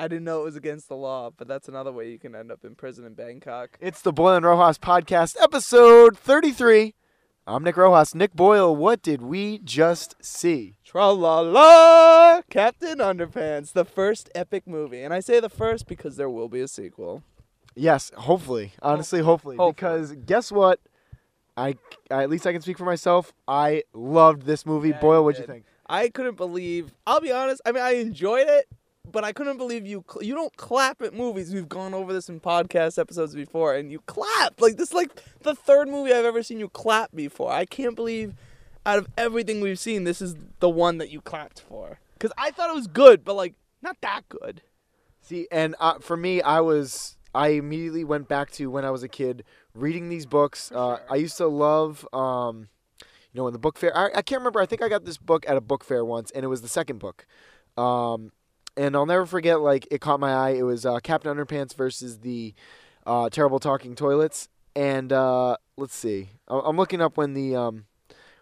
[0.00, 2.50] I didn't know it was against the law, but that's another way you can end
[2.50, 3.76] up in prison in Bangkok.
[3.82, 6.94] It's the Boyle and Rojas podcast, episode 33.
[7.46, 8.14] I'm Nick Rojas.
[8.14, 10.78] Nick Boyle, what did we just see?
[10.86, 12.40] Tra la la!
[12.48, 15.02] Captain Underpants, the first epic movie.
[15.02, 17.22] And I say the first because there will be a sequel.
[17.74, 18.72] Yes, hopefully.
[18.80, 19.58] Honestly, hopefully.
[19.58, 20.00] Hopefully.
[20.00, 20.80] Because guess what?
[21.58, 21.76] I,
[22.10, 23.34] I at least I can speak for myself.
[23.46, 24.88] I loved this movie.
[24.88, 25.66] Yeah, Boyle, what'd you think?
[25.90, 26.94] I couldn't believe.
[27.06, 27.60] I'll be honest.
[27.66, 28.66] I mean, I enjoyed it,
[29.12, 30.04] but I couldn't believe you.
[30.10, 31.52] cl- You don't clap at movies.
[31.52, 34.90] We've gone over this in podcast episodes before, and you clap like this.
[34.90, 35.10] Is like
[35.42, 37.52] the third movie I've ever seen you clap before.
[37.52, 38.34] I can't believe,
[38.86, 42.00] out of everything we've seen, this is the one that you clapped for.
[42.14, 44.62] Because I thought it was good, but like not that good.
[45.22, 49.02] See, and uh, for me, I was I immediately went back to when I was
[49.02, 50.72] a kid reading these books.
[50.72, 51.06] Uh, sure.
[51.10, 52.68] I used to love, um,
[53.00, 53.96] you know, in the book fair.
[53.96, 54.60] I, I can't remember.
[54.60, 56.68] I think I got this book at a book fair once, and it was the
[56.68, 57.26] second book.
[57.76, 58.32] Um,
[58.80, 59.60] and I'll never forget.
[59.60, 60.50] Like it caught my eye.
[60.50, 62.54] It was uh, Captain Underpants versus the
[63.06, 64.48] uh, Terrible Talking Toilets.
[64.74, 66.30] And uh, let's see.
[66.48, 67.84] I- I'm looking up when the um,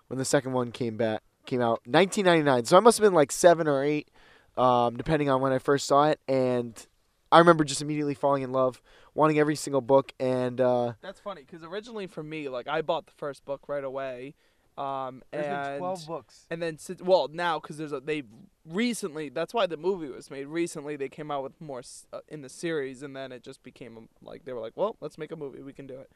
[0.08, 3.32] when the second one came back came out 1999 so i must have been like
[3.32, 4.10] seven or eight
[4.58, 6.86] um, depending on when i first saw it and
[7.32, 8.82] i remember just immediately falling in love
[9.14, 13.06] wanting every single book and uh, That's funny because originally for me, like I bought
[13.06, 14.34] the first book right away.
[14.78, 15.44] Um, and
[15.80, 16.06] books
[16.50, 18.22] And then, well, now because there's a they
[18.64, 19.28] recently.
[19.28, 20.46] That's why the movie was made.
[20.46, 23.96] Recently, they came out with more uh, in the series, and then it just became
[23.96, 25.62] um, like they were like, well, let's make a movie.
[25.62, 26.10] We can do it.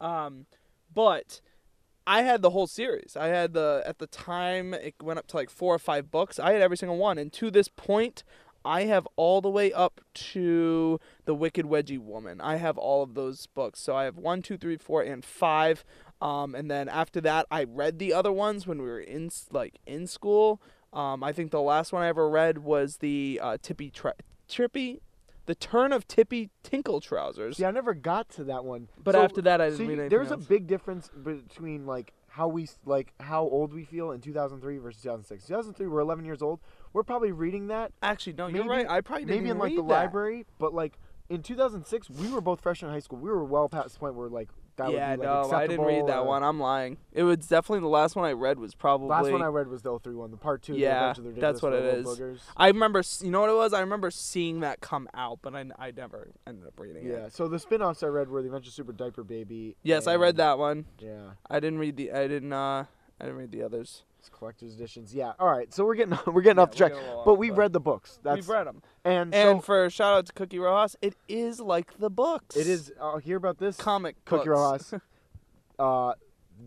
[0.00, 0.46] Um,
[0.92, 1.40] but
[2.08, 3.16] I had the whole series.
[3.16, 6.40] I had the at the time it went up to like four or five books.
[6.40, 8.24] I had every single one, and to this point.
[8.64, 12.40] I have all the way up to the Wicked Wedgie Woman.
[12.40, 13.80] I have all of those books.
[13.80, 15.84] So I have one, two, three, four, and five.
[16.20, 19.78] Um, and then after that, I read the other ones when we were in like
[19.86, 20.60] in school.
[20.92, 24.14] Um, I think the last one I ever read was the uh, Tippy Tra-
[24.48, 24.98] Trippy,
[25.46, 27.58] the Turn of Tippy Tinkle Trousers.
[27.58, 29.92] Yeah, i never got to that one But So- after that, I didn't see, read
[29.98, 30.44] anything there's else.
[30.44, 35.02] a big difference between like how we like how old we feel in 2003 versus
[35.02, 36.60] 2006 2003 we're 11 years old
[36.92, 38.88] we're probably reading that Actually, no, you're right.
[38.88, 39.88] I probably didn't maybe in like the that.
[39.88, 40.98] library but like
[41.30, 44.14] in 2006 we were both freshmen in high school we were well past the point
[44.14, 46.42] where like that yeah, would be like no, I didn't read that or- one.
[46.42, 46.96] I'm lying.
[47.12, 49.06] It was definitely the last one I read was probably.
[49.08, 50.72] The Last one I read was the 03 one, the part two.
[50.72, 52.16] the Yeah, of the that's what it Little.
[52.16, 52.40] Boogers.
[52.56, 53.72] I remember, s- you know what it was?
[53.72, 57.10] I remember seeing that come out, but I, I never ended up reading it.
[57.10, 59.76] Yeah, so the spin-offs I read were the Adventures of Super Diaper Baby.
[59.82, 60.86] Yes, I read and- that one.
[60.98, 62.12] Yeah, I didn't read the.
[62.12, 62.52] I didn't.
[62.52, 62.84] Uh,
[63.20, 64.04] I didn't read the others.
[64.20, 65.12] it's collector's editions.
[65.12, 65.74] Yeah, all right.
[65.74, 67.72] So we're getting we're getting off the track, we're getting a little but we've read
[67.72, 68.20] the books.
[68.22, 68.80] That's We've read them.
[69.08, 72.56] And, And so for shout out to Cookie Rojas, it is like the books.
[72.56, 72.92] it is.
[73.00, 73.76] I'll hear about this.
[73.76, 74.92] comic Cookie books.
[74.92, 75.02] Rojas.
[75.78, 76.12] uh,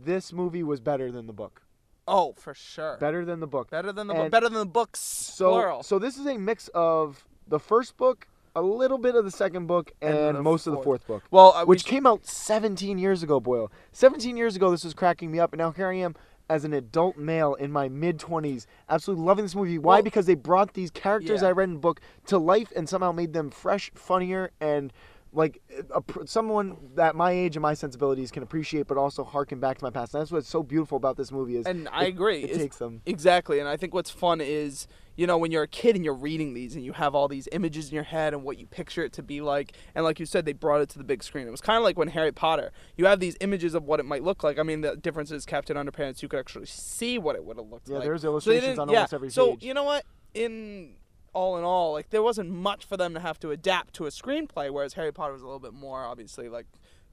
[0.03, 1.61] this movie was better than the book.
[2.07, 2.97] Oh, for sure.
[2.99, 3.69] Better than the book.
[3.69, 4.31] Better than the book.
[4.31, 4.99] Better than the books.
[4.99, 5.83] So plural.
[5.83, 9.67] so this is a mix of the first book, a little bit of the second
[9.67, 11.03] book, And and, most of the fourth.
[11.03, 11.23] fourth book.
[11.31, 13.71] well, uh, we which sh- came out 17 years ago, Boyle.
[13.91, 16.15] 17 years ago, this was cracking me up, and now here I am
[16.51, 19.77] as an adult male in my mid 20s, absolutely loving this movie.
[19.77, 19.95] Why?
[19.95, 21.47] Well- because they brought these characters Yeah.
[21.47, 24.91] I read in the book to life and somehow made them fresh, funnier, and
[25.33, 25.61] like
[25.93, 29.83] a, someone that my age and my sensibilities can appreciate, but also harken back to
[29.85, 30.13] my past.
[30.13, 32.39] And that's what's so beautiful about this movie is and I agree.
[32.39, 33.01] It It's- takes them.
[33.05, 36.13] Exactly, and I think what's fun is you know when you're a kid and you're
[36.13, 39.03] reading these and you have all these images in your head and what you picture
[39.03, 41.47] it to be like, and like you said, they brought it to the big screen.
[41.47, 44.05] It was kind of like when Harry Potter, you have these images of what it
[44.05, 44.59] might look like.
[44.59, 47.67] I mean, the difference is Captain Underpants, you could actually see what it would have
[47.69, 48.03] looked Yeah, like.
[48.03, 49.63] Yeah, there's So illustrations didn't- on yeah, almost every So page.
[49.63, 50.05] you know what?
[50.33, 50.95] In
[51.33, 54.09] all in all, like there wasn't much for them to have to adapt to a
[54.09, 56.65] screenplay, whereas Harry Potter was a little bit more obviously like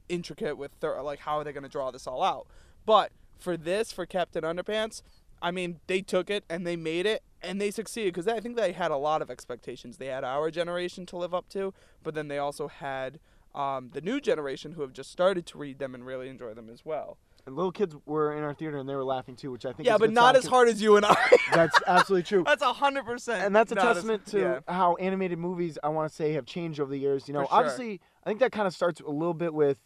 [0.09, 2.47] intricate with their, like how are they going to draw this all out.
[2.85, 5.03] But for this, for Captain Underpants,
[5.41, 8.57] I mean, they took it and they made it and they succeeded because I think
[8.57, 9.97] they had a lot of expectations.
[9.97, 13.21] They had our generation to live up to, but then they also had
[13.55, 16.69] um, the new generation who have just started to read them and really enjoy them
[16.69, 17.19] as well.
[17.49, 19.87] And little kids were in our theater and they were laughing too, which I think
[19.87, 21.17] Yeah, but not as hard as you and I.
[21.55, 22.45] That's absolutely true.
[22.45, 23.43] That's a hundred percent.
[23.43, 24.61] and that's a not as- testament to yeah.
[24.69, 27.27] how animated movies I want to say have changed over the years.
[27.27, 27.49] You know, sure.
[27.51, 29.79] obviously, I think that kind of starts a little bit with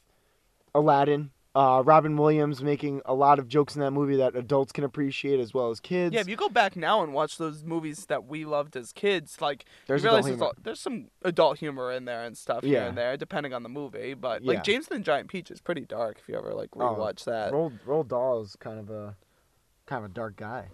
[0.74, 1.30] Aladdin.
[1.54, 5.38] Uh, Robin Williams making a lot of jokes in that movie that adults can appreciate
[5.38, 6.14] as well as kids.
[6.14, 9.38] Yeah, if you go back now and watch those movies that we loved as kids,
[9.40, 12.82] like There's you realize adult there's, there's some adult humor in there and stuff here
[12.84, 14.14] and there, depending on the movie.
[14.14, 14.54] But Yeah.
[14.54, 17.24] like James and the Giant Peach is pretty dark if you ever like Oh, rewatch
[17.24, 17.52] that.
[17.52, 19.14] Roald Roald Dahl is kind of a
[19.84, 20.68] kind of a dark guy.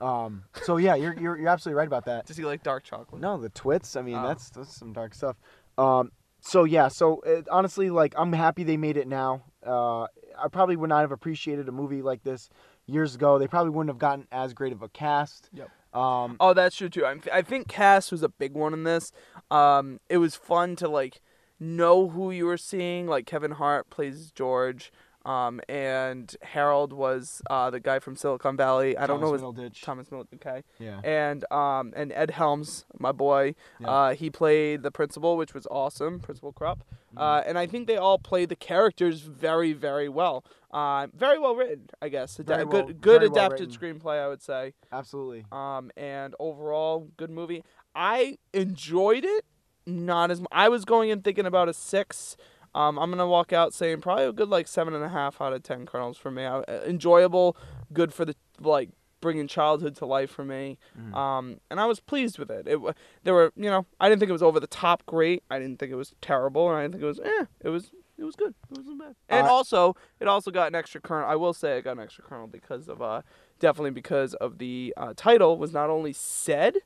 [0.00, 2.26] Um, so yeah, you're, you're you're absolutely right about that.
[2.26, 3.22] Does he like dark chocolate?
[3.22, 3.94] No, the twits.
[3.94, 4.26] I mean, Oh.
[4.26, 5.36] that's that's some dark stuff.
[5.78, 6.10] Um,
[6.40, 9.44] so yeah, so it, honestly, like I'm happy they made it now.
[9.64, 10.08] Uh,
[10.42, 12.48] I probably would not have appreciated a movie like this
[12.86, 13.38] years ago.
[13.38, 15.48] They probably wouldn't have gotten as great of a cast.
[15.52, 15.70] Yep.
[15.94, 17.06] Um, Oh, that's true too.
[17.06, 19.12] I, I think cast was a big one in this.
[19.50, 21.20] Um, it was fun to like
[21.60, 23.06] know who you were seeing.
[23.06, 24.92] Like Kevin Hart plays George,
[25.24, 28.96] um, and Harold was uh, the guy from Silicon Valley.
[28.98, 29.82] I don't know his Middleditch.
[29.82, 30.26] Thomas Middle.
[30.34, 31.00] Okay, Yeah.
[31.04, 33.54] and um, and Ed Helms, my boy.
[33.78, 33.86] Yeah.
[33.88, 36.82] Uh, he played the principal, which was awesome, Principal Krupp.
[37.16, 40.44] Uh, and I think they all played the characters very, very well.
[40.72, 42.38] Uh, very well written, I guess.
[42.40, 44.74] Ada- Very good, good very well adapted screenplay, I would say.
[44.92, 45.44] Absolutely.
[45.52, 47.62] Um, and overall, good movie.
[47.94, 49.44] I enjoyed it.
[49.86, 52.36] Not as I was going in thinking about a six.
[52.74, 55.52] Um, I'm gonna walk out saying probably a good like seven and a half out
[55.52, 56.44] of ten kernels for me.
[56.44, 57.56] I, uh, enjoyable,
[57.92, 58.88] good for the like
[59.24, 60.78] bringing childhood to life for me.
[61.00, 61.14] Mm.
[61.16, 62.68] Um, and I was pleased with it.
[62.68, 62.78] It
[63.24, 65.42] there were you know I didn't think it was over the top great.
[65.50, 67.44] I didn't think it was terrible, and I didn't think it was eh.
[67.62, 68.54] It was it was good.
[68.70, 69.16] It wasn't bad.
[69.28, 71.28] And Uh, also it also got an extra kernel.
[71.28, 73.22] I will say it got an extra kernel because of uh
[73.58, 76.76] definitely because of the uh, title was not only said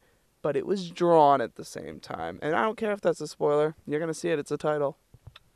[0.41, 2.39] but it was drawn at the same time.
[2.41, 3.75] And I don't care if that's a spoiler.
[3.87, 4.39] You're gonna see it.
[4.39, 4.97] It's a title.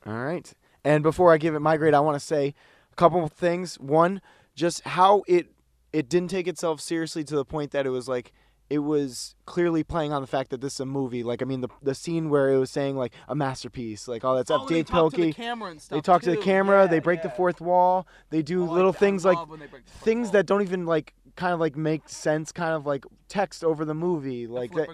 [0.05, 0.53] All right.
[0.85, 2.55] And before I give it my grade, I want to say
[2.93, 3.79] a couple of things.
[3.79, 4.21] One,
[4.57, 5.47] just how it
[5.93, 8.33] it didn't take itself seriously to the point that it was like
[8.71, 11.23] it was clearly playing on the fact that this is a movie.
[11.23, 14.35] Like I mean the the scene where it was saying like a masterpiece, like all
[14.37, 14.63] that stuff.
[14.69, 15.35] Dav Pilkey.
[15.35, 16.89] camera and They talk to the camera.
[16.89, 18.07] they break the fourth wall.
[18.31, 19.37] They Oh, do little things like
[20.03, 22.51] things that don't even like kind of like make sense.
[22.53, 24.89] Kind of like text over the movie, like that.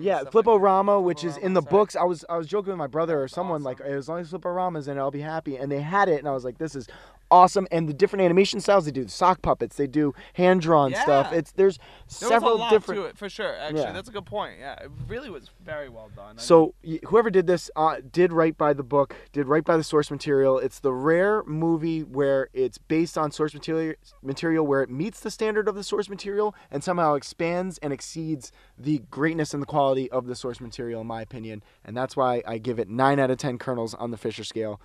[0.00, 1.96] Yeah, Fliporama, which is in the books.
[1.96, 4.88] I was I was joking with my brother or someone like, as long as Fliporama's
[4.88, 5.56] in it, I'll be happy.
[5.56, 6.86] And they had it, and I was like, this is
[7.30, 7.66] awesome.
[7.70, 11.32] And the different animation styles they do, sock puppets, they do hand drawn stuff.
[11.32, 13.00] It's there's There several was a lot different.
[13.02, 13.54] to it for sure.
[13.56, 13.92] Actually, Yeah.
[13.92, 14.58] that's a good point.
[14.58, 16.36] Yeah, it really was very well done.
[16.38, 16.74] I So
[17.06, 20.58] whoever did this uh, did right by the book, did right by the source material.
[20.58, 25.30] It's the rare movie where it's based on source material, material where it meets the
[25.30, 30.10] standard of the source material and somehow expands and exceeds the greatness and the quality
[30.10, 31.62] of the source material, in my opinion.
[31.84, 34.80] And that's why I give it nine out of ten kernels on the Fisher scale.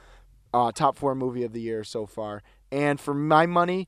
[0.54, 2.44] Uh, top four movie of the year so far.
[2.72, 3.88] And for my money,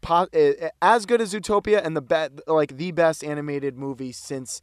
[0.00, 4.60] po- eh, as good as Zootopia and the be- like the best animated movie since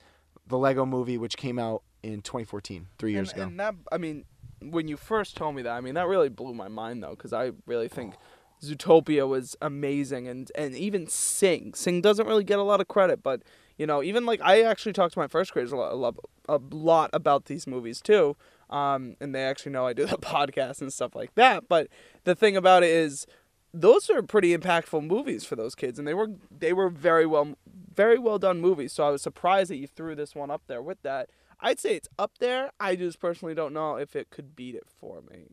[0.47, 3.47] the Lego Movie, which came out in 2014, three years and, ago.
[3.47, 4.25] And that, I mean,
[4.62, 7.33] when you first told me that, I mean, that really blew my mind though, because
[7.33, 8.15] I really think
[8.62, 13.24] Zootopia was amazing, and and even Sing, Sing doesn't really get a lot of credit,
[13.24, 13.41] but
[13.77, 16.15] you know, even like I actually talked to my first graders a lot,
[16.47, 18.38] a lot about these movies too,
[18.71, 21.68] um, and they actually know I do the podcast and stuff like that.
[21.68, 21.88] But
[22.23, 23.27] the thing about it is,
[23.73, 27.56] those are pretty impactful movies for those kids, and they were they were very well
[27.94, 28.94] very well done movies.
[28.94, 31.29] So I was surprised that you threw this one up there with that.
[31.59, 32.71] I'd say it's up there.
[32.79, 35.47] I just personally don't know if it could beat it for me.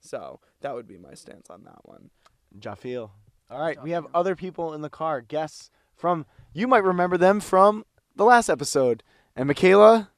[0.00, 2.10] So that would be my stance on that one.
[2.58, 3.10] Jafil.
[3.50, 5.20] All right, we have other people in the car.
[5.20, 7.84] Guests from you might remember them from
[8.16, 9.02] the last episode.
[9.36, 10.08] And Mikayla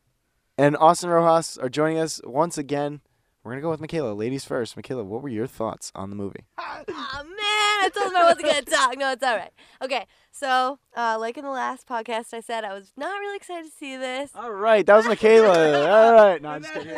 [0.62, 3.00] and Austin Rojas are joining us once again.
[3.42, 4.16] We're gonna go with Mikayla.
[4.16, 4.76] Ladies first.
[4.76, 6.44] Mikayla, what were your thoughts on the movie?
[6.56, 6.94] Oh man,
[7.36, 8.96] I told him I wasn't gonna talk.
[8.96, 9.50] No, it's all right.
[9.82, 13.64] Okay, so uh, like in the last podcast, I said I was not really excited
[13.64, 14.30] to see this.
[14.36, 15.88] All right, that was Mikayla.
[15.90, 16.94] All right, no, I'm just kidding.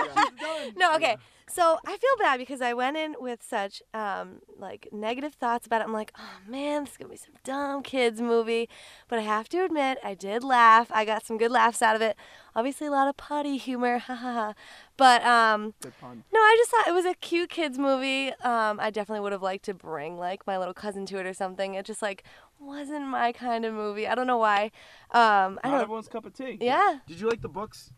[0.76, 1.16] No, okay.
[1.46, 5.82] So I feel bad because I went in with such um, like negative thoughts about
[5.82, 5.84] it.
[5.84, 8.68] I'm like, oh man, this is gonna be some dumb kids movie.
[9.08, 10.90] But I have to admit, I did laugh.
[10.90, 12.16] I got some good laughs out of it.
[12.56, 14.54] Obviously, a lot of potty humor, ha ha ha.
[14.96, 18.28] But um, no, I just thought it was a cute kids movie.
[18.42, 21.34] Um, I definitely would have liked to bring like my little cousin to it or
[21.34, 21.74] something.
[21.74, 22.24] It just like
[22.58, 24.08] wasn't my kind of movie.
[24.08, 24.70] I don't know why.
[25.10, 25.80] Um, I Not don't.
[25.82, 26.58] everyone's cup of tea.
[26.60, 26.98] Yeah.
[27.06, 27.92] Did you like the books?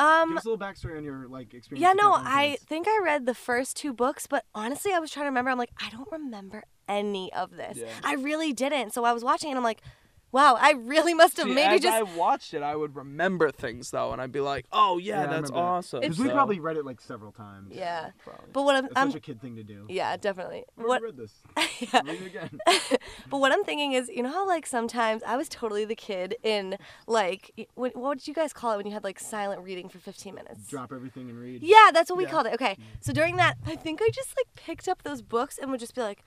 [0.00, 1.82] Um, a little backstory on your like experience.
[1.82, 5.24] yeah, no, I think I read the first two books, but honestly, I was trying
[5.24, 5.50] to remember.
[5.50, 7.78] I'm like, I don't remember any of this.
[7.78, 7.86] Yeah.
[8.02, 8.92] I really didn't.
[8.92, 9.82] So I was watching and I'm like,
[10.32, 11.94] wow, I really must have See, maybe as just.
[11.96, 15.18] I watched it, I would remember things though, and I'd be like, "Oh yeah, Yeah,
[15.18, 15.60] I that's remember that.
[15.60, 17.72] awesome." Because we So- probably read it like several times.
[17.74, 18.10] yeah.
[18.24, 18.46] Probably.
[18.52, 19.86] But what I'm, It's I'm such a kid thing to do.
[19.88, 20.64] yeah, definitely.
[20.78, 21.32] I've What read this.
[21.80, 22.00] yeah.
[22.04, 22.58] Read it again.
[23.30, 26.34] But what I'm thinking is, you know how like sometimes I was totally the kid
[26.42, 29.62] in like y- what, what did you guys call it when you had like silent
[29.62, 30.66] reading for 15 minutes?
[30.66, 31.62] Drop everything and read.
[31.62, 32.30] Yeah, that's what we Yeah.
[32.30, 32.54] called it.
[32.54, 32.72] Okay.
[32.78, 32.82] Mm.
[33.00, 35.94] So during that, I think I just like picked up those books and would just
[35.94, 36.24] be like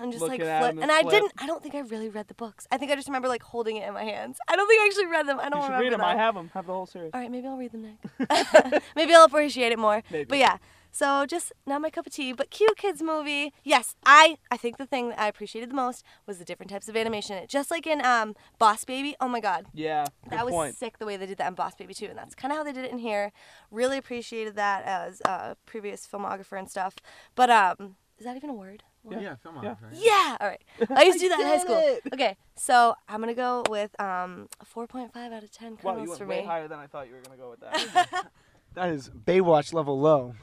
[0.00, 0.50] and just like flip.
[0.50, 2.66] And and I didn't I don't think I really read the books.
[2.70, 4.38] I think I just remember like holding it in my hands.
[4.48, 5.38] I don't think I actually read them.
[5.40, 6.00] I don't You should remember read them.
[6.00, 6.08] them.
[6.08, 6.50] I have them.
[6.54, 7.10] Have the whole series.
[7.14, 8.82] All right, maybe I'll read them next.
[8.96, 10.02] maybe I'll appreciate it more.
[10.10, 10.24] Maybe.
[10.24, 10.58] But yeah.
[10.92, 13.52] So just not my cup of tea, but cute kids movie.
[13.62, 16.88] Yes, I I think the thing that I appreciated the most was the different types
[16.88, 17.44] of animation.
[17.48, 19.14] Just like in um Boss Baby.
[19.20, 19.66] Oh my god.
[19.74, 20.06] Yeah.
[20.30, 20.74] That was point.
[20.74, 22.64] sick the way they did that in Boss Baby too, and that's kind of how
[22.64, 23.32] they did it in here.
[23.70, 26.94] Really appreciated that as a previous filmographer and stuff.
[27.34, 28.82] But um, is that even a word?
[29.10, 29.74] Yeah, film Yeah.
[29.92, 30.36] Yeah.
[30.40, 30.62] All right.
[30.90, 31.78] I used to do that in high school.
[31.78, 32.02] it.
[32.12, 36.08] Okay, so I'm gonna go with um a 4.5 out of 10 Wow, you kernels
[36.08, 36.46] went for way me.
[36.46, 38.30] higher than I thought you were gonna go with that.
[38.74, 40.34] That is Baywatch level low.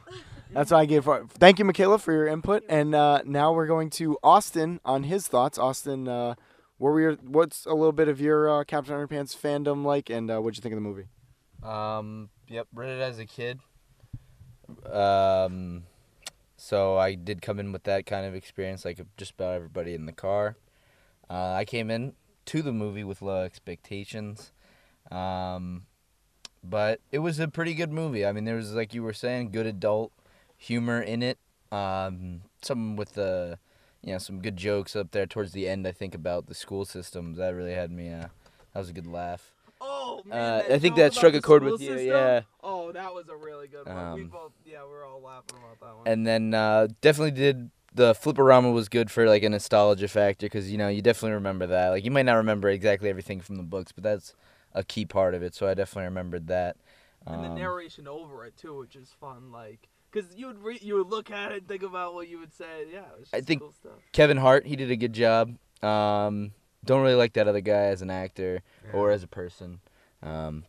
[0.51, 1.03] That's what I gave.
[1.03, 2.63] For, thank you, Mikayla, for your input.
[2.67, 5.59] And uh, now we're going to Austin on his thoughts.
[5.59, 6.33] Austin, uh,
[6.79, 10.31] what were your, what's a little bit of your uh, Captain Underpants fandom like, and
[10.31, 11.05] uh, what'd you think of the movie?
[11.61, 13.59] Um, yep, read it as a kid.
[14.91, 15.83] Um,
[16.65, 20.05] so I did come in with that kind of experience, like just about everybody in
[20.05, 20.55] the car.
[21.29, 22.13] Uh, I came in
[22.45, 24.53] to the movie with low expectations,
[25.11, 25.87] um,
[26.63, 28.25] but it was a pretty good movie.
[28.25, 30.13] I mean, there was like you were saying, good adult
[30.55, 31.37] humor in it.
[31.69, 33.59] Um, some with the,
[34.01, 35.85] you know, some good jokes up there towards the end.
[35.85, 38.07] I think about the school systems that really had me.
[38.09, 38.27] Uh,
[38.73, 39.53] that was a good laugh.
[39.81, 42.07] oh man, Uh, I think that struck a chord with you, system?
[42.07, 42.41] yeah.
[42.63, 44.13] Oh, that was a really good one.
[44.15, 46.07] we Um, both, yeah, we are all laughing about that one.
[46.07, 50.71] and then uh, definitely did the fliporama was good for like a nostalgia factor because
[50.71, 53.61] you know you definitely remember that like you might not remember exactly everything from the
[53.63, 54.33] books but that's
[54.73, 56.75] a key part of it so i definitely remembered that
[57.27, 59.51] and the Um, narration over it too, which is fun.
[59.51, 62.37] Like, cause you would re- you would look at it and think about what you
[62.39, 62.85] would say.
[62.91, 63.93] Yeah, it was just I think- cool stuff.
[64.11, 66.51] kevin hart he did a good job um,
[66.83, 68.61] don't really like that other guy as an actor
[68.91, 69.79] or as a person
[70.23, 70.65] um,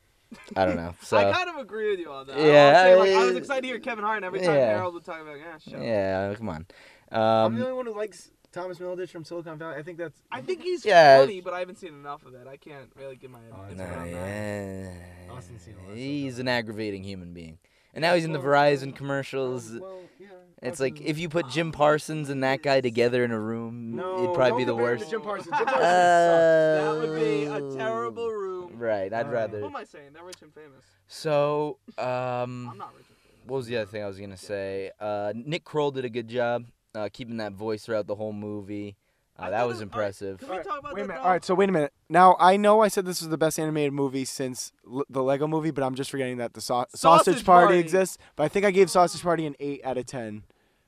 [0.56, 2.38] i don't know so I kind of agree with you on that.
[2.38, 4.54] Yeah, I, was, like, I was uh, excited to hear Kevin Hart, and every time
[4.54, 4.76] Yeah.
[4.76, 6.66] Harold would talk about, yeah, shut yeah come on
[7.10, 9.74] I'm the um, only one who likes Thomas Middleditch from Silicon Valley.
[9.76, 10.22] I think that's.
[10.30, 11.18] I think he's Yeah.
[11.18, 12.46] funny, but I haven't seen enough of it.
[12.46, 14.10] I can't really give my Oh, opinion on that.
[14.10, 15.32] yeah.
[15.32, 17.58] Austin's seen a lot of he's an aggravating human being
[17.94, 20.28] and now he's in the verizon commercials um, Well, yeah,
[20.62, 23.96] It's like if you put Jim ah, Parsons and that guy together in a room,
[23.96, 25.04] No, it'd probably be don't the worst.
[25.04, 25.56] to Jim Parsons.
[25.56, 27.76] Jim Parsons That would be a oh.
[27.76, 28.53] terrible room.
[28.76, 29.60] Right, I'd rather.
[29.60, 30.10] What am I saying?
[30.14, 30.84] They're rich and famous.
[31.08, 33.42] So, I'm um, not rich and famous.
[33.46, 34.90] what was the other thing I was gonna say?
[35.00, 36.64] Uh, Nick Kroll did a good job
[36.94, 38.96] uh, keeping that voice throughout the whole movie.
[39.36, 40.38] Uh, that was it- impressive.
[40.38, 41.18] Can we talk about Wait a minute.
[41.20, 41.24] though?
[41.26, 41.92] All right, so wait a minute.
[42.08, 45.48] Now I know I said this was the best animated movie since L- the Lego
[45.48, 47.00] Movie, but I'm just forgetting that the sau- Sausage,
[47.34, 47.78] Sausage Party, Party.
[47.78, 48.16] exists.
[48.36, 50.44] But I think I gave Sausage Party an eight out of ten.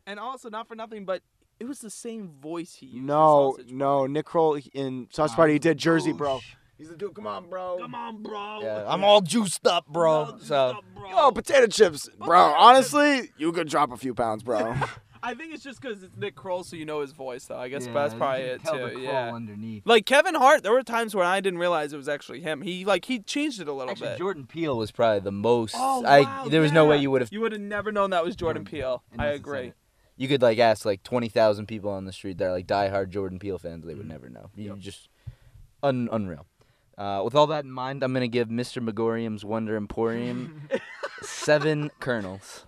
[0.06, 1.22] And also, not for nothing, but
[1.58, 2.98] it was the same voice he used.
[2.98, 4.12] in No, Sausage no, Party.
[4.12, 6.38] Nick Kroll in Sausage Nah, Party he did Jersey, bro.
[6.76, 6.86] Douche.
[6.86, 7.14] He's the dude.
[7.14, 7.78] Come on, bro.
[7.80, 8.60] Come on, bro.
[8.62, 10.24] Yeah, I'm all juiced up, bro.
[10.24, 11.10] No, So, stop, bro.
[11.10, 12.26] Yo, potato chips, bro.
[12.26, 14.74] Potato Honestly, you could drop a few pounds, bro.
[15.22, 17.58] I think it's just because it's Nick Kroll, so you know his voice, though.
[17.58, 19.00] I guess that's probably it too.
[19.00, 19.34] Yeah.
[19.34, 19.82] underneath.
[19.84, 22.62] Like Kevin Hart, there were times where I didn't realize it was actually him.
[22.62, 24.18] He like he changed it a little Actually, bit.
[24.18, 25.74] Jordan Peele was probably the most.
[25.76, 27.32] Oh, I wow, there was no way you would have.
[27.32, 29.02] You would have never known that was Jordan Peele.
[29.12, 29.72] I Unless it's in agree.
[30.16, 33.08] You could like ask like twenty thousand people on the street that are like diehard
[33.08, 33.84] Jordan Peele fans.
[33.84, 34.10] They would mm.
[34.10, 34.50] never know.
[34.54, 35.08] You just
[35.82, 36.46] un- unreal.
[36.98, 38.82] Uh, with all that in mind, I'm gonna give Mr.
[38.82, 40.68] Magorium's Wonder Emporium
[41.22, 42.64] seven kernels.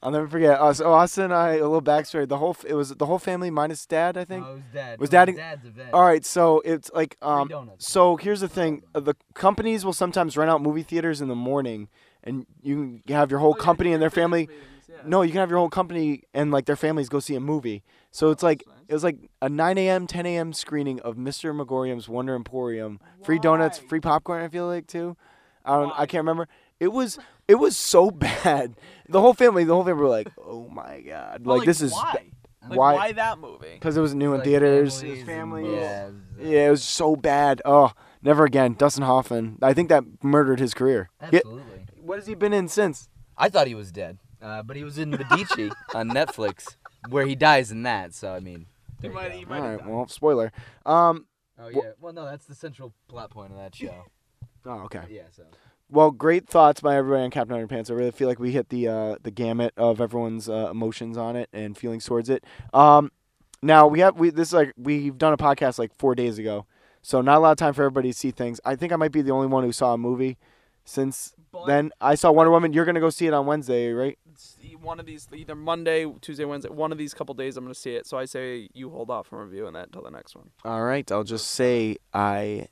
[0.00, 0.60] I'll never forget.
[0.60, 2.26] Uh, so Austin and I, a little backstory.
[2.28, 4.46] The whole f- it was the whole family minus dad, I think.
[4.46, 5.00] it was dad.
[5.00, 5.92] Was dad in- dad's event.
[5.92, 7.88] All right, so it's like um donuts.
[7.90, 8.82] so here's the thing.
[8.94, 11.88] Uh, The companies will sometimes rent out movie theaters in the morning
[12.22, 14.96] and you can have your whole Oh, yeah, company and their family meetings, yeah.
[15.04, 17.82] No, you can have your whole company and like their families go see a movie.
[18.10, 18.76] So it's Oh, like nice.
[18.88, 20.52] it was like a 9 a.m., 10 a.m.
[20.52, 21.54] screening of Mr.
[21.54, 22.98] Magorium's Wonder Emporium.
[23.22, 24.42] Free donuts, free popcorn.
[24.42, 25.16] I feel like too.
[25.64, 25.92] I don't.
[25.98, 26.48] I can't remember.
[26.80, 28.10] It was it was so
[28.44, 28.74] bad.
[29.08, 31.92] The whole family, the whole family were like, "Oh my god!" But, Like, this is
[31.92, 32.30] why?
[32.68, 33.74] Like, why- why that movie?
[33.74, 35.00] because it was new in Like theaters.
[35.00, 35.66] families It families.
[35.72, 36.06] Yeah.
[36.06, 37.60] it was, Yeah, it was so bad.
[37.64, 37.92] Oh,
[38.22, 38.74] never again.
[38.74, 39.58] Dustin Hoffman.
[39.62, 41.08] I think that murdered his career.
[41.20, 41.86] Yeah, Absolutely.
[42.00, 43.08] what has he been in since?
[43.36, 46.76] I thought he was dead, uh, but he was in Medici on Netflix,
[47.08, 48.14] where he dies in that.
[48.14, 48.66] So I mean.
[49.00, 49.78] He might, he might have right.
[49.78, 49.88] died.
[49.88, 50.52] Well, spoiler.
[50.84, 51.26] Um.
[51.58, 51.90] Oh Wha- yeah.
[52.00, 54.04] Well, no, that's the central plot point of that show.
[54.66, 55.02] Oh, okay.
[55.08, 55.22] yeah.
[55.30, 55.44] So.
[55.88, 57.90] Well, great thoughts by everybody on Captain Underpants.
[57.90, 61.36] I really feel like we hit the uh, the gamut of everyone's uh, emotions on
[61.36, 62.44] it and feelings towards it.
[62.74, 63.10] Um,
[63.62, 66.66] now we have we this is like we've done a podcast like four days ago,
[67.00, 68.60] so not a lot of time for everybody to see things.
[68.66, 70.36] I think I might be the only one who saw a movie
[70.88, 71.90] since But then.
[72.00, 72.72] I saw Wonder Woman.
[72.72, 74.18] You're gonna go see it on Wednesday, right?
[74.80, 77.94] one of these, either Monday, Tuesday, Wednesday, one of these couple days, I'm gonna see
[77.96, 78.06] it.
[78.06, 80.50] So I say you hold off from reviewing that until the next one.
[80.64, 81.10] All right.
[81.10, 82.68] I'll just say I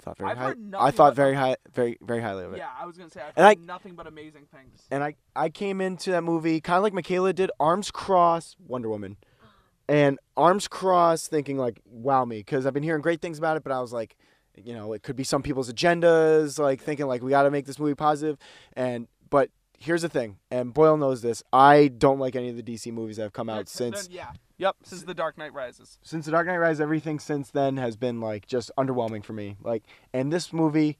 [0.00, 0.54] thought very I've high.
[0.78, 2.58] I thought very high, very very highly of it.
[2.58, 4.86] Yeah, I was gonna say I've And I- nothing but amazing things.
[4.90, 8.88] and I I came into that movie kind of like Mikayla did, arms crossed, Wonder
[8.88, 9.16] Woman,
[9.88, 13.62] and arms crossed, thinking like, wow me, because I've been hearing great things about it,
[13.64, 14.16] but I was like,
[14.56, 17.66] you know, it could be some people's agendas, like thinking like we got to make
[17.66, 18.36] this movie positive,
[18.74, 22.62] and but here's the thing, and Boyle knows this, I don't like any of the
[22.62, 25.98] DC movies that have come out Then- since yeah, yep, since The Dark Knight Rises.
[26.02, 29.56] since The Dark Knight Rises, everything since then has been like just underwhelming for me.
[29.62, 30.98] Like, and this movie,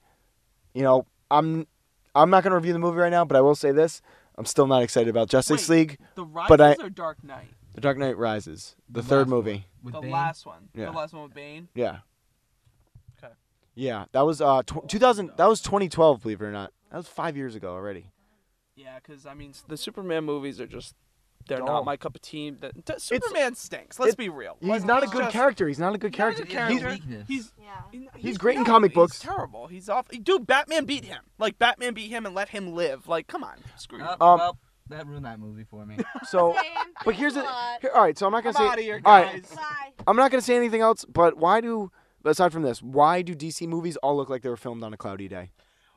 [0.75, 1.67] you know, I'm
[2.15, 4.01] I'm not gonna review the movie right now, but I will say this:
[4.39, 5.77] I'm still not excited about Justice Wait.
[5.77, 5.99] League.
[6.15, 7.49] The Rises But I- or Dark Knight?
[7.75, 9.37] The Dark Knight Rises, the The third last one.
[9.39, 9.67] movie.
[9.83, 10.11] With the Bane?
[10.11, 10.69] last one.
[10.75, 10.87] Yeah.
[10.87, 11.69] The last one with Bane.
[11.75, 11.99] Yeah.
[13.81, 13.87] Okay.
[13.87, 15.33] Yeah, that was uh tw- 2000.
[15.37, 16.23] That was 2012.
[16.23, 18.11] Believe it or not, that was five years ago already.
[18.77, 20.95] Yeah, because I mean, the Superman movies are just.
[21.49, 21.67] They're Dull.
[21.69, 22.51] not my cup of tea.
[22.51, 23.99] The, t- Superman stinks.
[23.99, 24.59] Let's it- be real.
[24.61, 25.67] He's Like, not a good just- character.
[25.67, 26.45] He's not a good He's not a character.
[26.45, 26.91] He's- character.
[27.09, 27.29] weakness.
[27.29, 28.07] He's Yeah.
[28.17, 29.19] he's, great in no, comic he's books.
[29.21, 29.67] terrible.
[29.67, 30.07] He's off.
[30.09, 31.23] Dude, Batman beat him.
[31.39, 33.09] Like Batman beat him and let him live.
[33.09, 34.05] Like, come on, screw you.
[34.21, 34.59] Oh, Um, well,
[34.91, 35.97] that ruined that movie for me.
[36.29, 36.65] so, Same.
[37.07, 37.41] but here's the.
[37.45, 37.79] A.
[37.81, 38.67] Here, all right, so I'm not gonna say.
[38.69, 39.43] out of here, all right.
[39.57, 39.93] Bye.
[40.07, 41.07] I'm not gonna say anything else.
[41.07, 41.91] But why do?
[42.25, 44.97] Aside from this, why do DC movies all look like they were filmed on a
[44.97, 45.51] cloudy day?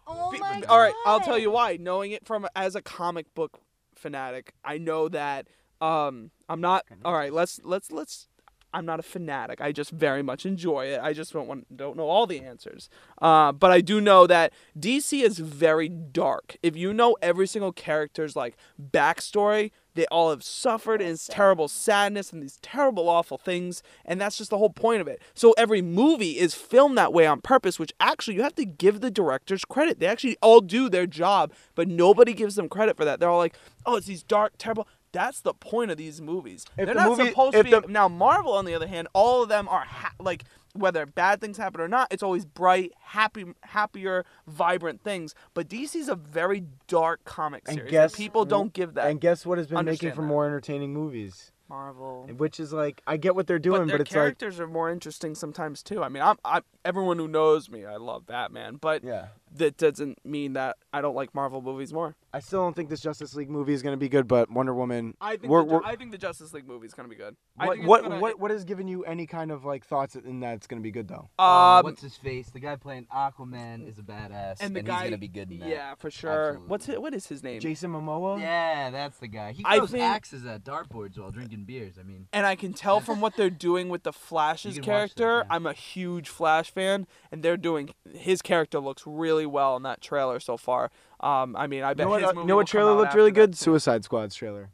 [0.08, 1.78] Oh Be- my all right, I'll tell you why.
[1.78, 3.60] Knowing it from as a comic book
[3.96, 5.48] fanatic, I know that
[5.82, 8.28] um I'm not all right, let's let's let's
[8.74, 9.62] I'm not a fanatic.
[9.62, 11.00] I just very much enjoy it.
[11.02, 12.90] I just don't want don't know all the answers.
[13.22, 16.58] Uh, but I do know that DC is very dark.
[16.64, 21.68] If you know every single character's like backstory, they all have suffered and it's terrible
[21.68, 25.22] sadness and these terrible awful things, and that's just the whole point of it.
[25.34, 29.02] So every movie is filmed that way on purpose, which actually you have to give
[29.02, 30.00] the directors credit.
[30.00, 33.20] They actually all do their job, but nobody gives them credit for that.
[33.20, 36.66] They're all like, "Oh, it's these dark, terrible." That's the point of these movies.
[36.72, 37.70] If They're the not movie- supposed to be.
[37.70, 40.44] the- now Marvel, on the other hand, all of them are ha- like
[40.74, 42.08] whether bad things happen or not.
[42.12, 45.34] It's always bright, happy, happier, vibrant things.
[45.54, 47.92] But DC's a very dark comic And series.
[47.92, 49.08] guess- people don't give that.
[49.08, 50.28] And guess what has been making for that.
[50.28, 51.52] more entertaining movies?
[51.74, 52.28] Marvel.
[52.38, 54.68] Which is like, I get what they're doing, but but, their it's like, characters are
[54.68, 56.04] more interesting sometimes too.
[56.04, 59.28] I mean, I'm, I'm everyone who knows me, I love Batman, but yeah.
[59.56, 62.16] that doesn't mean that I don't like Marvel movies more.
[62.36, 65.16] I still don't think this Justice League movie is gonna be good, but Wonder Woman.
[65.22, 67.36] I think We're- the, we're- I think the Justice League movie is gonna be good.
[67.60, 70.16] I What think what, gonna- what what has given you any kind of like thoughts
[70.16, 71.30] in that it's gonna be good though?
[71.40, 71.44] Uh,
[71.80, 72.50] Um, what's his face?
[72.50, 75.60] The guy playing Aquaman is a badass, and the he's guy gonna be good in
[75.60, 75.70] that.
[75.70, 76.32] Yeah, for sure.
[76.50, 76.68] Absolutely.
[76.70, 77.02] What's it?
[77.02, 77.60] What is his name?
[77.60, 78.40] Jason Momoa.
[78.40, 79.52] Yeah, that's the guy.
[79.54, 81.96] He I throws think- axes at dartboards while drinking beers.
[82.00, 84.92] I mean, And I can tell from what they're doing with the Flash's You can
[84.94, 85.46] watch that, character.
[85.50, 85.56] yeah.
[85.56, 90.02] I'm a huge Flash fan, and they're doing his character looks really well in that
[90.02, 90.92] trailer so far.
[91.20, 92.22] Um, I mean, I You bet know what?
[92.22, 93.58] his movie you know will what come trailer looked really good?
[93.58, 94.70] Suicide Squad's trailer.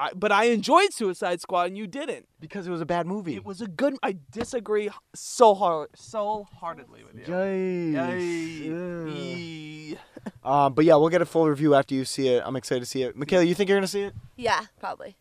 [0.00, 2.28] I, but I enjoyed Suicide Squad, and you didn't.
[2.38, 3.34] Because it was a bad movie.
[3.34, 3.96] It was a good.
[4.00, 7.34] I disagree so hard, so heartedly with you.
[7.34, 7.92] Yikes.
[7.92, 8.70] Yay.
[8.70, 9.08] Ugh.
[9.16, 9.98] Yee.
[10.44, 12.42] Um, but yeah, we'll get a full review after you see it.
[12.46, 13.18] I'm excited to see it.
[13.18, 14.14] Mikayla, you think you're gonna see it?
[14.36, 15.16] Yeah, probably.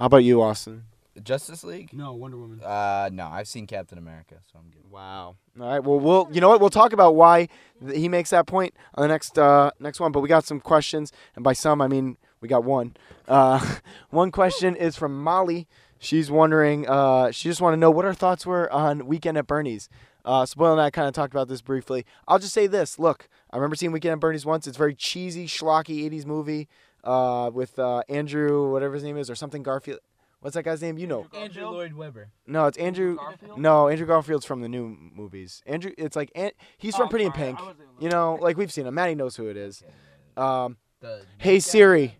[0.00, 0.84] How about you, Austin?
[1.22, 1.92] Justice League.
[1.92, 2.62] No, Wonder Woman.
[2.64, 4.90] Uh, no, I've seen Captain America, so I'm good.
[4.90, 5.36] Wow.
[5.60, 5.84] All right.
[5.84, 6.58] Well, we'll you know what?
[6.58, 7.48] We'll talk about why
[7.86, 10.10] th- he makes that point on the next uh, next one.
[10.10, 12.96] But we got some questions, and by some I mean we got one.
[13.28, 13.76] Uh,
[14.08, 15.68] one question is from Molly.
[15.98, 16.88] She's wondering.
[16.88, 19.90] Uh, she just want to know what our thoughts were on Weekend at Bernie's.
[20.24, 22.06] Uh, Spoil and I kind of talked about this briefly.
[22.26, 22.98] I'll just say this.
[22.98, 24.66] Look, I remember seeing Weekend at Bernie's once.
[24.66, 26.68] It's a very cheesy, schlocky '80s movie
[27.04, 30.00] uh, with uh, Andrew, whatever his name is, or something Garfield.
[30.40, 30.96] What's that guy's name?
[30.96, 31.26] You know.
[31.34, 32.30] Andrew Lloyd Webber.
[32.46, 33.16] No, it's Andrew.
[33.16, 33.58] Garfield?
[33.58, 35.62] No, Andrew Garfield's from the new movies.
[35.66, 37.58] Andrew, it's like An- he's from Oh, Pretty in Pink.
[37.98, 38.94] You know, like we've seen him.
[38.94, 39.82] Maddie knows who it is.
[40.38, 42.16] Um, The hey Siri,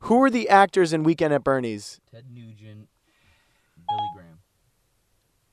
[0.00, 2.00] who are the actors in Weekend at Bernie's?
[2.10, 2.88] Ted Nugent,
[3.88, 4.38] Billy Graham.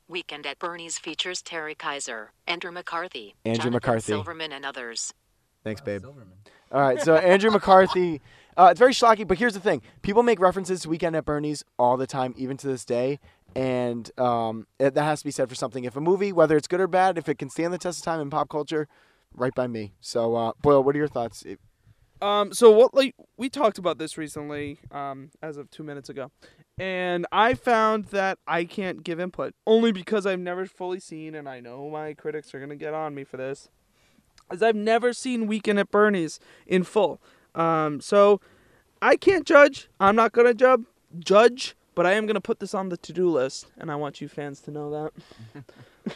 [0.07, 4.11] Weekend at Bernie's features Terry Kiser, Andrew McCarthy, Andrew Jonathan McCarthy.
[4.13, 5.13] Silverman, and others.
[5.63, 6.01] Thanks, babe.
[6.01, 6.33] Silverman.
[6.71, 8.21] All right, so Andrew McCarthy.
[8.57, 11.63] Uh, it's very schlocky, but here's the thing: people make references to Weekend at Bernie's
[11.77, 13.19] all the time, even to this day,
[13.55, 15.83] and um, it, that has to be said for something.
[15.83, 18.05] If a movie, whether it's good or bad, if it can stand the test of
[18.05, 18.87] time in pop culture,
[19.33, 19.93] right by me.
[20.01, 21.43] So, uh, Boyle, what are your thoughts?
[22.21, 26.31] Um, so what like we talked about this recently, um, as of two minutes ago,
[26.77, 31.47] and I found that I can't give input only because I've never fully seen, and
[31.47, 33.69] I know my critics are gonna get on me for this,
[34.51, 37.19] as I've never seen Weekend at Bernie's in full.
[37.53, 38.41] Um, so
[39.01, 39.87] I can't judge.
[39.99, 40.81] I'm not gonna judge.
[41.19, 44.27] Judge, but I am gonna put this on the to-do list, and I want you
[44.27, 46.13] fans to know that.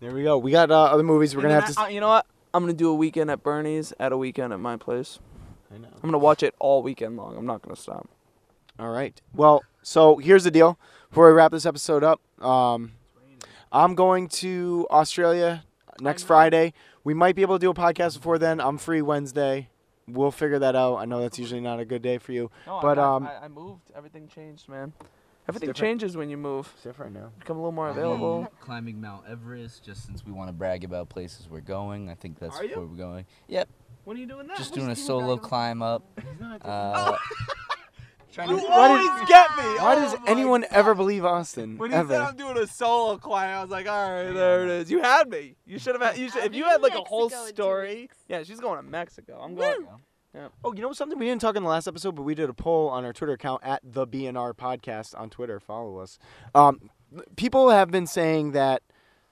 [0.00, 0.36] There we go.
[0.36, 1.80] We got uh, other movies we're And gonna have to.
[1.80, 2.26] I- uh, you know what?
[2.52, 5.18] I'm gonna do a weekend at Bernie's at a weekend at my place.
[5.74, 5.88] I know.
[5.94, 7.36] I'm gonna watch it all weekend long.
[7.36, 8.08] I'm not gonna stop.
[8.78, 9.18] All right.
[9.34, 10.78] Well, so here's the deal.
[11.08, 12.92] Before we wrap this episode up, um,
[13.72, 15.64] I'm going to Australia
[16.00, 16.24] next.
[16.24, 16.74] Friday.
[17.06, 18.60] We might be able to do a podcast before then.
[18.60, 19.68] I'm free Wednesday.
[20.08, 20.96] We'll figure that out.
[20.96, 22.50] I know that's usually not a good day for you.
[22.66, 23.92] No, But, I, um, I, I moved.
[23.96, 24.92] Everything changed, man.
[25.48, 25.76] Everything different.
[25.76, 26.68] changes when you move.
[26.74, 27.30] It's different now.
[27.38, 28.48] Become a little more I'm available.
[28.60, 32.10] Climbing Mount Everest, just since we want to brag about places we're going.
[32.10, 32.74] I think that's Are you?
[32.74, 33.24] where we're going.
[33.46, 33.68] Yep,
[34.02, 34.56] When are you doing that?
[34.56, 36.02] just doing a solo climb up.
[36.60, 37.16] Uh,
[38.36, 39.64] trying You to- Why did- always get me.
[39.78, 40.70] Why Oh does anyone God.
[40.70, 41.76] ever believe Austin?
[41.78, 42.10] When he said.
[42.20, 44.90] I'm doing a solo climb, I was like, all right, there it is.
[44.90, 45.56] You had me.
[45.66, 46.18] You should have had.
[46.18, 48.10] You should, I'll if you had like a whole Mexico in two story.
[48.28, 49.40] Yeah, she's going to Mexico.
[49.42, 49.86] I'm going.
[50.62, 52.54] Oh, you know something we didn't talk in the last episode, but we did a
[52.54, 55.58] poll on our Twitter account at the BNR Podcast on Twitter.
[55.58, 56.18] Follow us.
[56.54, 56.90] Um,
[57.36, 58.82] people have been saying that.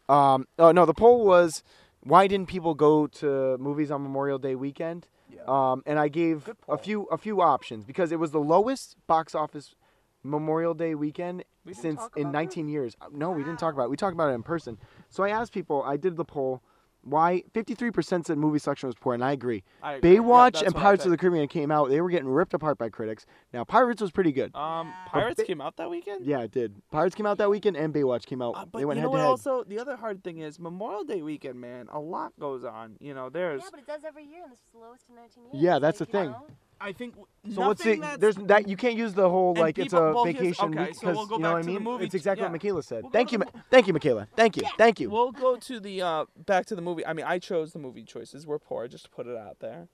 [0.08, 1.62] Um, oh no, the poll was
[2.00, 5.06] why didn't people go to movies on Memorial Day weekend?
[5.46, 9.34] Um, and I gave a few a few options because it was the lowest box
[9.34, 9.74] office
[10.22, 12.96] Memorial Day weekend We since in about 19 years.
[13.12, 13.90] No, we didn't talk about it.
[13.90, 14.78] We talked about it in person.
[15.10, 15.82] So I asked people.
[15.82, 16.62] I did the poll.
[17.04, 19.62] Why 53% said movie selection was poor, and I agree.
[19.82, 20.16] I agree.
[20.16, 21.18] Baywatch that's and Pirates of the.
[21.18, 21.90] Caribbean came out.
[21.90, 23.26] They were getting ripped apart by critics.
[23.52, 24.54] Now Pirates was pretty good.
[24.54, 26.24] Um, Pirates Ba- came out that weekend.
[26.24, 26.74] Yeah, it did.
[26.90, 28.54] Pirates came out that weekend, and Baywatch came out.
[28.56, 29.18] Uh, but they went you know head what?
[29.18, 29.30] to head.
[29.30, 31.88] Also, the other hard thing is Memorial Day weekend, man.
[31.92, 32.96] A lot goes on.
[33.00, 33.62] You know, there's.
[33.62, 35.62] Yeah, but it does every year, and this is the lowest in 19 years.
[35.62, 36.30] Yeah, that's like, the thing.
[36.30, 36.46] know?
[36.80, 37.14] I think.
[37.54, 38.16] so what's the?
[38.18, 41.26] There's that you can't use the whole like it's a vacation okay, week so we'll
[41.26, 41.82] go you know back what I the mean.
[41.82, 42.04] movie.
[42.04, 42.50] It's exactly Yeah.
[42.50, 43.02] what Mikayla said.
[43.04, 44.26] We'll Thank you, Ma- thank you, Mikayla.
[44.36, 45.08] Thank you, thank you.
[45.10, 47.06] We'll go to the uh, back to the movie.
[47.06, 48.46] I mean, I chose the movie choices.
[48.46, 49.88] We're poor, just to put it out there.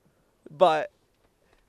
[0.50, 0.90] But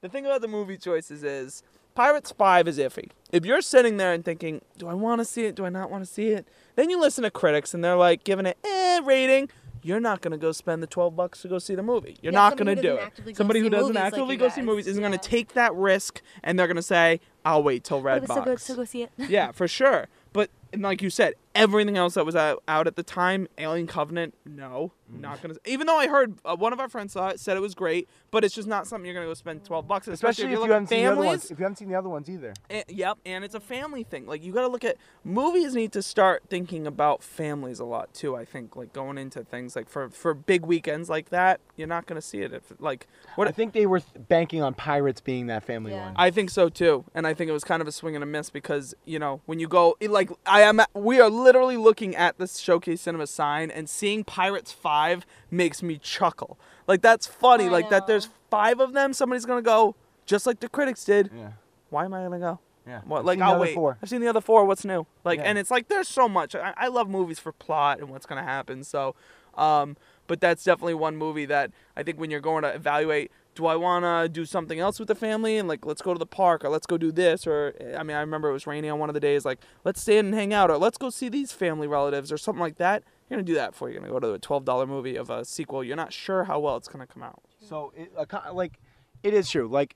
[0.01, 1.61] the thing about the movie choices is
[1.93, 3.09] Pirates Five is iffy.
[3.31, 5.55] If you're sitting there and thinking, "Do I want to see it?
[5.55, 8.23] Do I not want to see it?" Then you listen to critics and they're like
[8.23, 9.49] giving it eh rating.
[9.83, 12.17] You're not gonna go spend the twelve bucks to go see the movie.
[12.21, 13.35] You're Yeah, not gonna do it.
[13.35, 16.81] Somebody who doesn't actively go see movies isn't gonna take that risk and they're gonna
[16.81, 19.11] say, "I'll wait till it's so good, Redbox." so go see it.
[19.17, 20.07] yeah, for sure.
[20.33, 23.87] But and like you said, everything else that was out, out at the time, Alien
[23.87, 25.19] Covenant, no, Mm.
[25.19, 25.55] not gonna.
[25.65, 28.07] Even though I heard uh, one of our friends saw it, said it was great,
[28.31, 30.07] but it's just not something you're gonna go spend twelve bucks.
[30.07, 31.51] on, Especially if you're you haven't at seen the other ones.
[31.51, 32.53] If you haven't seen the other ones either.
[32.69, 34.25] And- yep, and it's a family thing.
[34.25, 38.13] Like you got to look at movies need to start thinking about families a lot
[38.13, 38.35] too.
[38.37, 42.05] I think like going into things like for for big weekends like that, you're not
[42.05, 45.47] gonna see it if like what I think they were th- banking on Pirates being
[45.47, 46.05] that family Yeah.
[46.05, 46.13] one.
[46.15, 48.27] I think so too, and I think it was kind of a swing and a
[48.27, 52.15] miss because you know when you go it, like I am, we are literally looking
[52.15, 56.57] at this showcase cinema sign and seeing Pirates Five makes me chuckle.
[56.87, 57.65] Like that's funny.
[57.65, 58.07] I like that.
[58.07, 59.13] There's five of them.
[59.13, 61.29] Somebody's gonna go just like the critics did.
[61.35, 61.51] yeah.
[61.89, 62.59] Why am I gonna go?
[62.87, 63.01] Yeah.
[63.05, 63.25] What?
[63.25, 63.75] Like I'll wait.
[63.75, 63.97] four.
[64.01, 64.65] I've seen the other four.
[64.65, 65.05] What's new?
[65.23, 65.45] Like, Yeah.
[65.45, 66.55] and it's like there's so much.
[66.55, 68.83] I, I love movies for plot and what's gonna happen.
[68.83, 69.13] So,
[69.55, 73.67] um, but that's definitely one movie that I think when you're going to evaluate, do
[73.67, 76.25] I want to do something else with the family and like let's go to the
[76.25, 78.99] park or let's go do this or I mean I remember it was raining on
[78.99, 81.29] one of the days like let's stay in and hang out or let's go see
[81.29, 83.03] these family relatives or something like that.
[83.29, 85.45] You're gonna do that before you're gonna go to a twelve dollar movie of a
[85.45, 85.83] sequel.
[85.83, 87.41] You're not sure how well it's gonna come out.
[87.61, 88.11] So it,
[88.53, 88.79] like,
[89.23, 89.67] it is true.
[89.67, 89.95] Like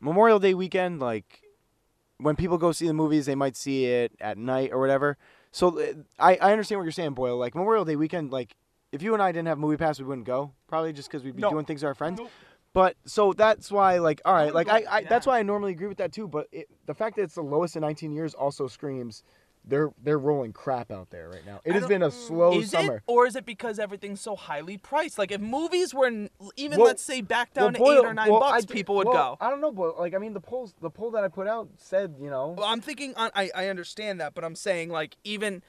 [0.00, 1.42] Memorial Day weekend, like
[2.18, 5.18] when people go see the movies, they might see it at night or whatever.
[5.50, 7.36] So uh, I I understand what you're saying, Boyle.
[7.36, 8.56] Like Memorial Day weekend, like
[8.90, 10.52] if you and I didn't have movie pass, we wouldn't go.
[10.68, 11.50] Probably just because we'd be No.
[11.50, 12.20] doing things with our friends.
[12.74, 15.88] But so that's why, like, all right, like I, I that's why I normally agree
[15.88, 16.26] with that too.
[16.26, 19.22] But it, the fact that it's the lowest in 19 years also screams
[19.64, 21.60] they're they're rolling crap out there right now.
[21.64, 22.96] It I has been a mm, slow is summer.
[22.96, 25.18] it, or is it because everything's so highly priced?
[25.18, 26.08] Like if movies were
[26.56, 28.72] even Well- let's say back down Well, to Boyle- eight or nine well, bucks, I
[28.72, 29.44] people would well, go.
[29.44, 31.68] I don't know, but like I mean, the polls, the poll that I put out
[31.76, 33.14] said, you know, Well, I'm thinking.
[33.16, 35.62] on- I I understand that, but I'm saying like even,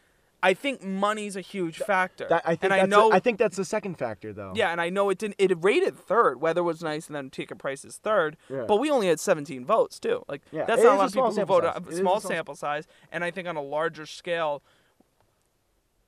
[0.45, 2.27] I think money's a huge factor.
[2.29, 3.11] that, I think and that's I know.
[3.13, 4.51] I think that's the second factor though.
[4.55, 5.35] yeah, and I know it didn't.
[5.39, 6.41] It rated third.
[6.41, 8.35] Weather was nice, and then ticket prices third.
[8.49, 8.65] Yeah.
[8.67, 10.23] But we only had 17 votes too.
[10.27, 11.49] Like Yeah, that's it not a lot of people who size.
[11.49, 14.61] A It is a small- sample size, and I think on a larger scale,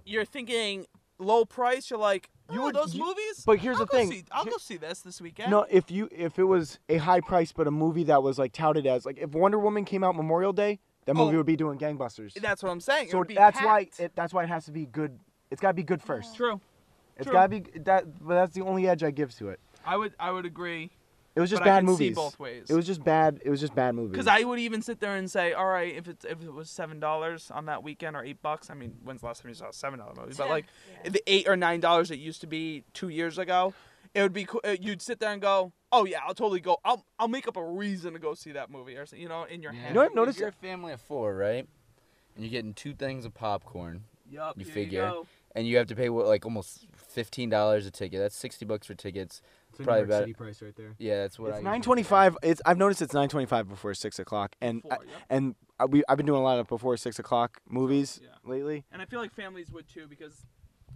[0.05, 0.85] you're thinking
[1.17, 1.89] low price.
[1.89, 3.43] You're like, You oh, would- those you- movies.
[3.45, 4.11] but here's I'll the thing.
[4.11, 5.49] see- I'll Here- go see this this weekend.
[5.51, 8.51] No, if you if it was a high price but a movie that was like
[8.51, 11.37] touted as like if Wonder Woman came out Memorial Day, that movie Oh.
[11.37, 12.33] would be doing gangbusters.
[12.33, 13.07] That's what I'm saying.
[13.07, 15.17] It so would be that's why it, that's why it has to be good.
[15.51, 16.07] It's got to be good oh.
[16.07, 16.35] first.
[16.35, 16.59] True.
[17.17, 17.33] It's true.
[17.33, 18.25] got to be that.
[18.25, 19.59] But that's the only edge I give to it.
[19.85, 20.91] I would I would agree.
[21.35, 22.15] It was just But I bad can see movies.
[22.15, 22.67] both ways.
[22.69, 23.41] It was just bad.
[23.43, 24.11] It was just bad movies.
[24.11, 26.69] Because I would even sit there and say, all right, if it's if it was
[26.69, 28.69] seven dollars on that weekend or eight bucks.
[28.69, 30.33] I mean, when's the last time you saw a seven dollar movie?
[30.37, 30.65] But like
[31.03, 33.73] the eight or nine dollars it used to be two years ago,
[34.15, 34.45] it would be.
[34.45, 36.77] co- uh, You'd sit there and go, oh yeah, I'll totally go.
[36.83, 39.61] I'll I'll make up a reason to go see that movie or you know in
[39.61, 39.89] your head.
[39.89, 40.39] You know what I've If noticed?
[40.39, 41.67] You're a family of four, right?
[42.35, 45.01] And you're getting two things of popcorn, Yup, You here figure.
[45.09, 45.27] go.
[45.55, 48.19] and you have to pay what, like almost fifteen dollars a ticket.
[48.19, 49.41] That's sixty bucks for tickets.
[49.69, 50.95] It's a probably New York about- City price right there.
[50.97, 51.49] Yeah, that's what I.
[51.49, 55.05] It's usually nine It's I've noticed it's nine twenty-five before six o'clock, and Before, I-
[55.05, 55.11] yeah.
[55.29, 58.29] and I, we I've been doing a lot of before six o'clock movies Yeah.
[58.43, 58.83] lately.
[58.91, 60.45] And I feel like families would too because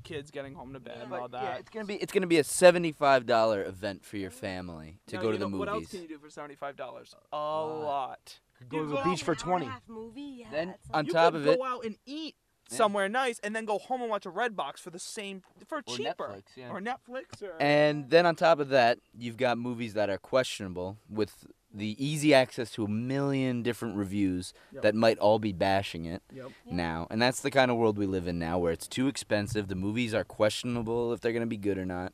[0.04, 1.18] kids getting home to bed and Yeah.
[1.20, 5.00] all Yeah, it's gonna be it's gonna be a seventy-five dollar event for your family
[5.08, 7.14] to Now, go to the know, What else can you do for seventy five dollars?
[7.32, 7.84] A lot.
[7.84, 8.40] lot.
[8.68, 9.70] Go to the beach for hour and a twenty.
[9.88, 12.36] movie, yeah, Then it's on you top could of it- go out and eat
[12.70, 12.78] Yeah.
[12.78, 15.80] somewhere nice and then go home and watch a red box for the same for
[15.80, 16.70] Or cheaper Netflix, yeah.
[16.70, 20.98] or netflix or And then on top of that, you've got movies that are questionable
[21.10, 24.82] with the easy access to a million different reviews Yep.
[24.84, 26.52] that might all be bashing it Yep.
[26.70, 27.06] now.
[27.12, 29.68] And that's the kind of world we live in now where it's too expensive.
[29.68, 32.14] The movies are questionable if they're going to be good or not.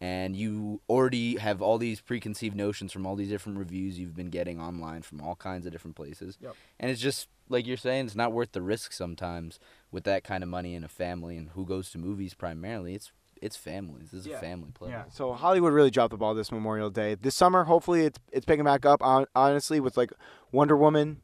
[0.00, 4.28] and you already have all these preconceived notions from all these different reviews you've been
[4.28, 6.36] getting online from all kinds of different places.
[6.42, 6.56] Yep.
[6.80, 9.58] And it's just like you're saying, it's not worth the risk sometimes
[9.92, 12.94] with that kind of money in a family and who goes to movies primarily.
[12.94, 13.12] It's
[13.44, 14.10] it's families.
[14.10, 14.36] This is Yeah.
[14.36, 14.90] a family play.
[14.90, 15.04] Yeah.
[15.12, 17.14] So Hollywood really dropped the ball this Memorial Day.
[17.14, 19.02] This summer, hopefully, it's it's picking back up.
[19.02, 20.12] hon- Honestly, with like
[20.50, 21.20] Wonder Woman,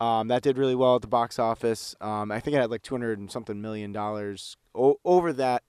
[0.00, 1.94] um, that did really well at the box office.
[2.00, 5.62] Um, I think it had like two hundred and something million dollars o- over that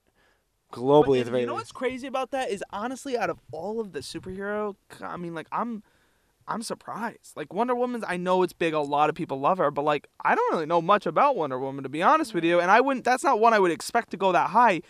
[0.72, 1.06] globally.
[1.06, 3.80] But at if- the you know what's crazy about that is honestly, out of all
[3.80, 5.84] of the superhero, I mean, like I'm,
[6.48, 7.36] I'm surprised.
[7.36, 8.74] Like Wonder Woman's, I know it's big.
[8.74, 11.60] A lot of people love her, but like I don't really know much about Wonder
[11.60, 12.60] Woman to be honest with you.
[12.60, 13.06] And I wouldn't.
[13.06, 14.82] That's not one I would expect to go that high.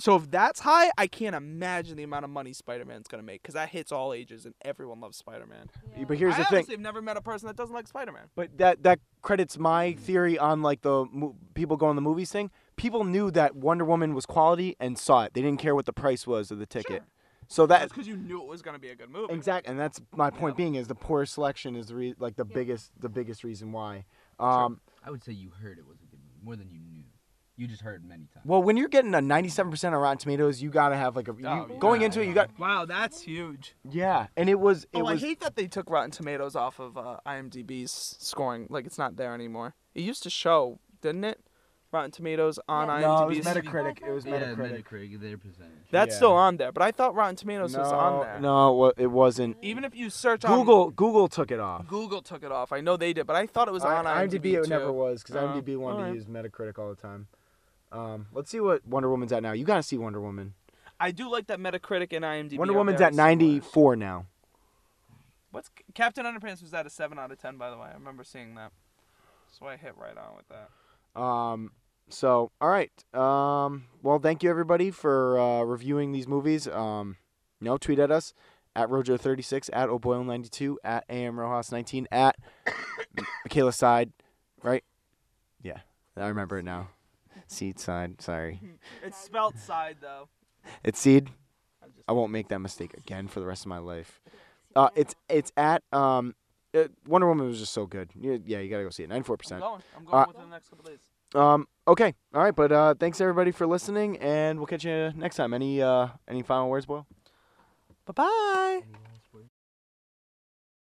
[0.00, 3.54] So if that's high, I can't imagine the amount of money Spider-Man's gonna make because
[3.54, 5.70] that hits all ages and everyone loves Spider-Man.
[6.06, 6.56] But here's I the thing.
[6.58, 8.24] honestly have never met a person that doesn't like Spider-Man.
[8.36, 12.50] But that that credits my theory on like the mo- people going the movies thing.
[12.76, 15.34] People knew that Wonder Woman was quality and saw it.
[15.34, 17.02] They didn't care what the price was of the ticket.
[17.02, 17.06] Sure.
[17.48, 19.32] So That's because you knew it was gonna be a good movie.
[19.32, 22.44] Exactly, and that's my point being is the poor selection is the re- like the
[22.44, 24.04] biggest the biggest reason why.
[24.38, 26.97] Um, I would say you heard it was a good movie more than you knew.
[27.58, 28.46] You just heard many times.
[28.46, 31.46] well, when you're getting a 97% on Rotten Tomatoes, you gotta have like a you,
[31.46, 32.26] Oh, going yeah, into it.
[32.28, 33.74] You got Wow, that's huge.
[33.90, 36.78] yeah, and it was it oh, was I hate that they took Rotten Tomatoes off
[36.78, 38.68] of uh, IMDb's scoring.
[38.70, 39.74] Like it's not there anymore.
[39.94, 41.40] It used to show, didn't it?
[41.90, 43.00] Rotten Tomatoes on Yeah.
[43.00, 44.06] no, it was Metacritic.
[44.06, 44.84] It was yeah, Metacritic.
[44.84, 45.72] Metacritic, their percentage.
[45.90, 46.16] That's Yeah.
[46.16, 48.40] still on there, but I thought Rotten Tomatoes was on there.
[48.40, 49.56] no, it wasn't.
[49.62, 51.88] Even if you search on Google Google took it off.
[51.88, 52.72] Google took it off.
[52.72, 54.70] I know they did, but I thought it was I- on IMDb, it too.
[54.70, 56.12] never was because Oh, IMDb wanted alright.
[56.12, 57.26] to use Metacritic all the time.
[57.90, 59.52] Um, let's see what Wonder Woman's at now.
[59.52, 60.54] You gotta see Wonder Woman.
[61.00, 62.58] I do like that Metacritic and IMDb.
[62.58, 63.28] Wonder are Woman's very at similar.
[63.30, 64.26] 94 now.
[65.50, 67.88] What's Captain Underpants was at a seven out of ten, by the way.
[67.90, 68.72] I remember seeing that.
[69.50, 71.20] So I hit right on with that.
[71.20, 71.72] Um,
[72.10, 72.92] so all right.
[73.14, 76.68] Um, well, thank you everybody for uh, reviewing these movies.
[76.68, 77.16] Um,
[77.60, 78.34] you know, tweet at us
[78.76, 82.36] at Rojo36 at O'Boyle92 at AM Rojas19 at
[83.48, 84.12] Mikayla Side,
[84.62, 84.84] right?
[85.62, 85.78] Yeah,
[86.16, 86.90] I remember it now.
[87.48, 88.20] Seed side.
[88.22, 88.60] Sorry,
[89.02, 90.28] It's spelt side though.
[90.84, 91.30] it's Seed.
[91.82, 94.20] I'm just I won't make that mistake again for the rest of my life.
[94.76, 96.34] Uh, it's it's at um,
[96.74, 98.10] uh, Wonder Woman was just so good.
[98.14, 99.08] You, yeah, you gotta go see it.
[99.08, 99.60] Ninety four I'm percent.
[99.60, 99.82] going.
[99.96, 101.00] I'm going Uh, within the next couple days.
[101.34, 101.66] Um.
[101.86, 102.14] Okay.
[102.34, 102.54] All right.
[102.54, 105.52] But uh, thanks everybody for listening, and we'll catch you next time.
[105.54, 107.06] Any uh, any final words, Boyle?
[108.06, 109.07] Bye bye.